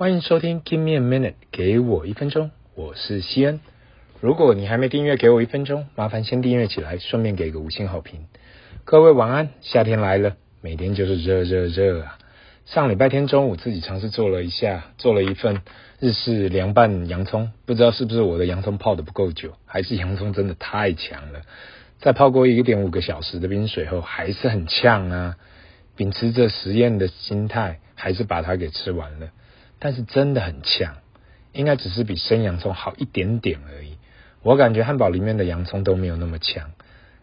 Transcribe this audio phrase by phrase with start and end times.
[0.00, 3.60] 欢迎收听 Give me a minute，给我一分钟，我是西恩。
[4.18, 8.24] 如果你还没订阅，给我一分钟，麻烦先订阅起来，顺便给个五星好评。
[8.84, 12.16] 各位晚安，夏天来了，每天就是热热热啊！
[12.64, 15.60] 上礼拜天中午自己尝试做了一下，做了一份
[15.98, 21.42] 日式凉拌洋葱，不知道是不是我的洋葱泡得不够久，还是洋葱真的太强了。
[21.98, 25.36] 在泡过一点五个小时的冰水后，还是很呛啊！
[25.94, 29.28] 秉持着实验的心态，还是把它给吃完了。
[29.80, 30.98] 但是真的很呛，
[31.52, 33.96] 应该只是比生洋葱好一点点而已。
[34.42, 36.70] 我感觉汉堡里面的洋葱都没有那么呛，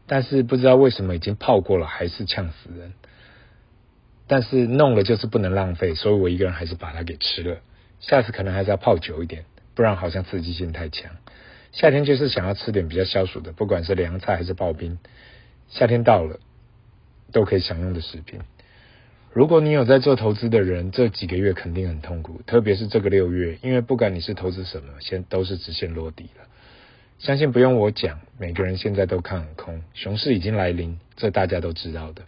[0.08, 2.94] 但是不知道为什么已经泡过了还是呛死人。
[4.28, 7.60] 但是弄了就是不能浪费，所以我一个人还是把它给吃了。
[8.02, 11.12] 下次可能还是要泡久一点，不然好像刺激性太强。
[11.72, 14.98] 夏天就是想要吃点比较消暑的，不管是凉菜还是刨冰，
[15.70, 16.40] 夏天到了
[17.32, 18.42] 都可以享用的食品。
[19.38, 26.45] 如果你有在做投资的人，这几个月肯定很痛苦，特别是这个六月，因为不管你是投资什么，先都是直线落底了。
[27.20, 32.23] 相信不用我讲，每个人现在都看很空，熊市已经来临，这大家都知道的。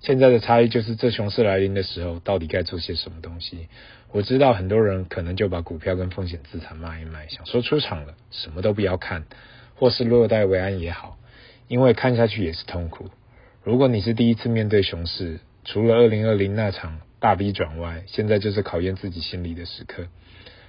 [0.00, 3.68] 现在的差异就是，这熊市来临的时候，到底该做些什么东西？
[4.10, 9.24] 我知道很多人可能就把股票跟风险资产卖一卖，想说出场了，什么都不要看，
[9.74, 11.18] 或是落袋为安也好，
[11.68, 13.10] 因为看下去也是痛苦。
[13.62, 20.06] 如果你是第一次面对熊市，除了二零二零那场大 V 转外，现在就是考验自己心理的时刻。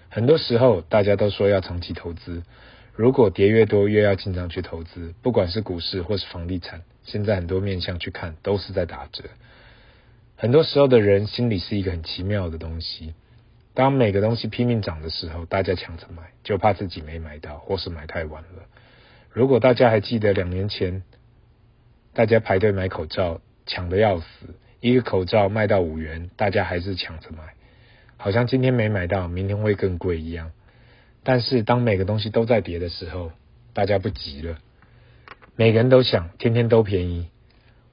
[0.09, 2.43] 很多时候，大家都说要长期投资，
[2.93, 5.13] 如果跌越多，越要经常去投资。
[5.21, 9.25] 不管是股市或是房地产，现在很多面向去看都是在打折。
[10.37, 13.13] 很多时候的人心里是一个很奇妙的东西。
[13.73, 18.63] 当每个东西拼命涨的时候，大家抢着买，就怕自己没买到，或是买太晚了。
[19.29, 21.03] 如果大家还记得两年前，
[22.13, 24.25] 大家排队买口罩，抢得要死。
[24.85, 27.55] 一个口罩卖到五元，大家还是抢着买，
[28.17, 30.51] 好像今天没买到，明天会更贵一样。
[31.23, 33.31] 但是当每个东西都在跌的时候，
[33.73, 34.59] 大家不急了，
[35.55, 37.29] 每个人都想天天都便宜，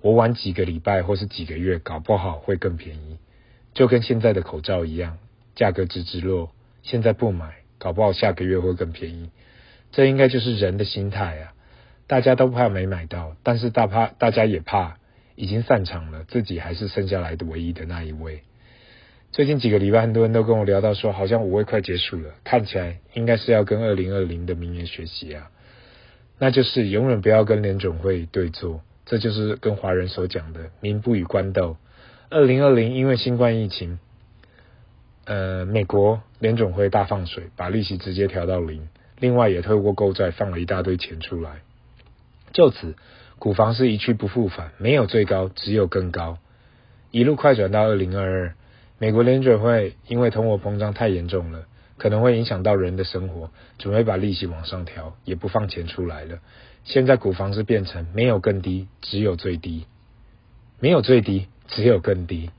[0.02, 3.16] 我晚几个礼拜或是几个月，搞不好会更便宜。
[3.72, 5.16] 就跟现在的口罩一样，
[5.54, 6.52] 价格直直落，
[6.82, 9.30] 现在不买，搞不好下个月会更便宜。
[9.92, 11.54] 这应该就是人的心态啊！
[12.06, 14.98] 大家都怕没买到，但是大怕大家也怕。
[15.34, 18.42] 已经散场了，自己还是剩下来的唯一的那一位。
[19.32, 25.50] 最近几个礼拜，很多人都跟我聊到说，好像五位快结束了，看起来应该是要跟二零二零的名言学习啊，
[26.38, 31.78] 那就是永远不要跟联准会对坐，这就是跟华人所讲的“民不与官斗”。
[32.28, 33.98] 二零二零因为新冠疫情，
[35.24, 38.88] 呃，美国联准会大放水，把利息直接调到零，
[39.18, 41.62] 另外也透过购债放了一大堆钱出来，
[42.52, 42.96] 就此。
[43.42, 46.38] 股房是一去不复返，没有最高，只有更高，
[47.10, 48.54] 一路快转到二零二二。
[49.00, 51.66] 美国联准会因为通货膨胀太严重了，
[51.96, 56.38] 可能会影响到人的生活，准备把利息往上调，也不放钱出来了。
[56.84, 59.86] 现在股房是变成没有更低，只有最低，
[60.78, 62.52] 没有最低，只有更低。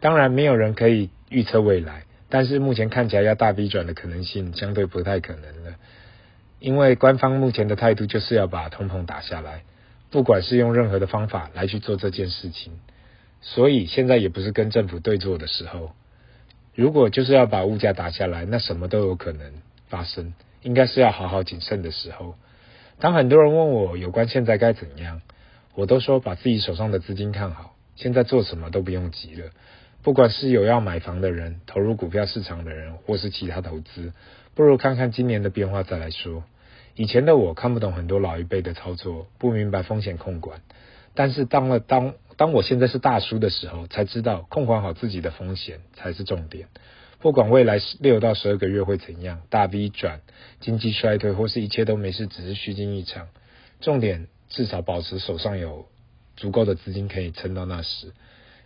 [0.00, 5.76] 当然，没有人可以预测未来，但是目前看起来要大逼转的可能性相对不太可能了，
[6.60, 9.62] 因为官方目前的态度就是要把通膨打下来。
[10.10, 12.72] 不管是用任何的方法来去做这件事情，
[13.40, 15.92] 所以现在也不是跟政府对坐的时候。
[16.74, 19.52] 如果就是要把物价打下来，那什么都有可能
[19.88, 22.34] 发生，应该是要好好谨慎的时候。
[22.98, 25.22] 当很多人问我有关现在该怎样，
[25.74, 29.50] 我都说把自己手上的资金看好，现在做什么都不用急了。
[30.02, 34.12] 不管是有要买房的人、投入股票市场的人，或是其他投资，
[34.54, 36.44] 不如看看今年的变化再来说。
[36.96, 40.62] 以前的我看不懂很多老一辈的操作，不明白风险控管。
[41.14, 46.68] 但是当了当当我现在是大叔的时候，才知道控管好自己的风险才是重点。
[47.18, 50.20] 不管未来六到十二个月会怎样，大 V 转、
[50.60, 53.28] 经济衰退或是一切都没事，只是虚惊一场。
[53.80, 55.86] 重点至少保持手上有
[56.36, 58.12] 足够的资金可以撑到那时。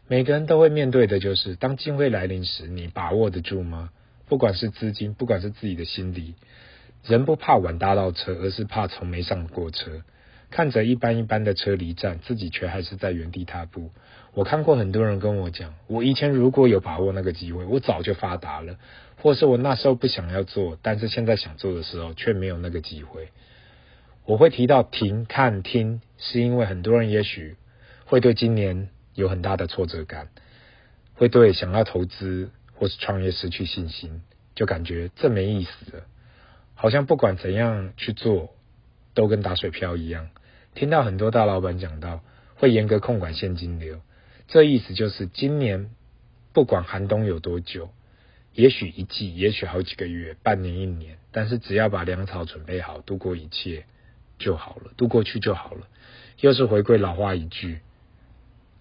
[0.08, 3.90] 每个人都会面对的就是，当机会来临时，你把握得住吗？
[4.28, 6.34] 不管是资金，不管是自己的心理。
[7.04, 10.02] 人不怕晚搭到车，而是怕从没上过车。
[10.50, 13.90] 看着一班一班的车离站，自己却还是在原地踏步。
[14.34, 18.76] 我看过很多人跟我讲，我以前如果有把握那个机会，我早就发达了。
[19.16, 23.28] 或是我那时候不想要做，但是现在想做的时候，却没有那个机会。
[24.24, 27.56] 我会提到停、看、听，是因为很多人也许
[28.06, 30.28] 会对今年有很大的挫折感，
[31.14, 34.22] 会对想要投资或是创业失去信心，
[34.54, 36.04] 就感觉这没意思了。
[36.80, 38.54] 好像不管怎样去做，
[39.12, 40.30] 都跟打水漂一样。
[40.74, 42.22] 听到很多大老板讲到
[42.54, 44.00] 会严格控管现金流，
[44.48, 45.90] 这意思就是今年
[46.54, 47.90] 不管寒冬有多久，
[48.54, 53.84] 也许一季，也许好几个月，半年、一年，但是只要把粮草准备好，度过一切
[54.38, 55.86] 就好了，度过去就好了。
[56.40, 57.80] 又是回归老话一句：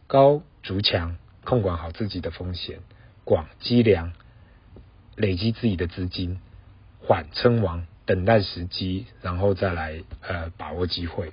[0.08, 2.78] 高筑墙，控管好自己的风险；
[3.26, 4.14] 广积粮，
[5.18, 6.38] 累积自己的资金；
[7.10, 11.32] 缓称王，等待时机，然后再来呃把握机会。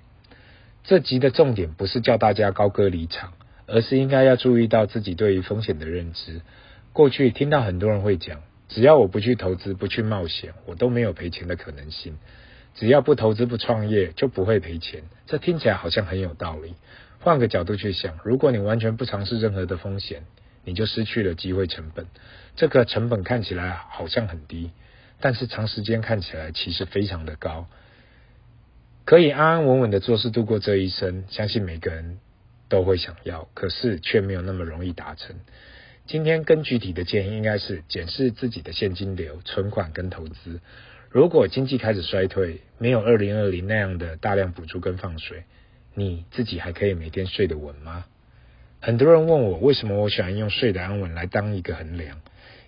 [0.85, 3.35] 这集的重点不是叫大家高歌离场，
[3.67, 6.41] 而是应该要注意到自己对于风险的认知。
[6.95, 8.41] 过去听到很多人会讲，
[8.71, 12.17] 只要我不去投资、不去冒险，我都没有赔钱的可能性。
[12.75, 15.03] 只要不投资、不创业，就不会赔钱。
[15.27, 16.75] 这听起来好像很有道理。
[17.21, 20.23] 换个角度去想，如果你完全不尝试任何的风险，
[20.65, 22.07] 你就失去了机会成本。
[22.55, 24.71] 这个成本看起来好像很低，
[25.21, 27.69] 但是长时间看起来其实非常的高。
[29.05, 32.19] 可以安安稳稳的做事度过这一生，相信每个人
[32.69, 35.37] 都会想要，可是却没有那么容易达成。
[36.07, 40.61] 今天更具体的建议应该是检视自己的现金流、存款跟投资。
[41.11, 45.45] 如果经济开始衰退，没有二零二零那样的大量补助跟放水，
[45.95, 48.05] 你自己还可以每天睡得稳吗？
[48.81, 52.21] 很多人问我，为什么我喜欢用睡得安稳来当一个衡量？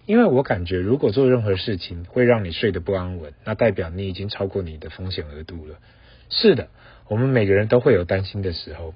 [0.09, 5.75] 因为我感觉，如果做任何事情会让你睡得不安稳，那代表你已经超过你的风险额度了。
[6.31, 6.69] 是的，
[7.09, 8.95] 我们每个人都会有担心的时候。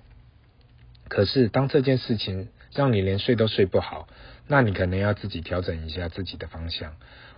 [1.08, 4.08] 可是，当这件事情让你连睡都睡不好，
[4.48, 6.94] 那你可能要自己调整一下自己的方向。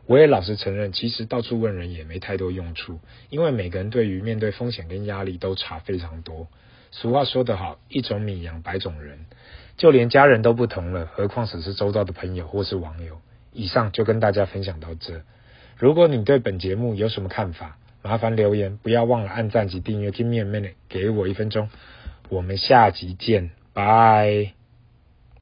[0.06, 6.46] 我也老实承认，其实到处问人也没太多用处，因为每个人对于面对风险跟压力都差非常多。
[6.92, 9.26] 俗话说得好，一种米养百种人，
[9.76, 13.20] 就连家人都不同了，何况只是周遭的朋友或是网友。
[13.54, 15.22] 以上就跟大家分享到这。
[15.78, 20.10] 如果你对本节目有什么看法，麻烦留言，不要忘了按赞及订阅。
[20.10, 21.70] Give me a minute，给我一分钟，
[22.28, 23.50] 我们下集见。
[23.72, 24.63] 拜。